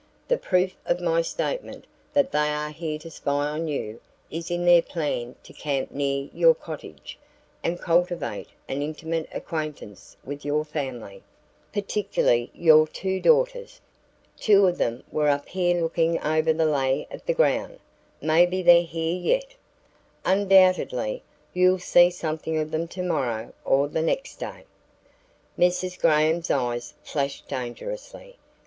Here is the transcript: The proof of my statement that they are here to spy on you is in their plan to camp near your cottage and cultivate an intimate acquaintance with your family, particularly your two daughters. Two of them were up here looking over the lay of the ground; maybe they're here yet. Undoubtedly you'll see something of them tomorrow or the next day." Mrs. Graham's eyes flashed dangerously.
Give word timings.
The 0.29 0.37
proof 0.39 0.75
of 0.87 0.99
my 0.99 1.21
statement 1.21 1.85
that 2.13 2.31
they 2.31 2.49
are 2.49 2.71
here 2.71 2.97
to 2.97 3.11
spy 3.11 3.45
on 3.49 3.67
you 3.67 4.01
is 4.31 4.49
in 4.49 4.65
their 4.65 4.81
plan 4.81 5.35
to 5.43 5.53
camp 5.53 5.91
near 5.91 6.27
your 6.33 6.55
cottage 6.55 7.19
and 7.63 7.79
cultivate 7.79 8.47
an 8.67 8.81
intimate 8.81 9.29
acquaintance 9.31 10.17
with 10.23 10.43
your 10.43 10.65
family, 10.65 11.21
particularly 11.71 12.49
your 12.55 12.87
two 12.87 13.19
daughters. 13.19 13.79
Two 14.35 14.65
of 14.65 14.79
them 14.79 15.03
were 15.11 15.29
up 15.29 15.47
here 15.49 15.79
looking 15.79 16.19
over 16.23 16.51
the 16.51 16.65
lay 16.65 17.07
of 17.11 17.23
the 17.27 17.35
ground; 17.35 17.77
maybe 18.19 18.63
they're 18.63 18.81
here 18.81 19.13
yet. 19.15 19.53
Undoubtedly 20.25 21.21
you'll 21.53 21.77
see 21.77 22.09
something 22.09 22.57
of 22.57 22.71
them 22.71 22.87
tomorrow 22.87 23.53
or 23.63 23.87
the 23.87 24.01
next 24.01 24.37
day." 24.37 24.63
Mrs. 25.59 25.99
Graham's 25.99 26.49
eyes 26.49 26.95
flashed 27.03 27.47
dangerously. 27.47 28.37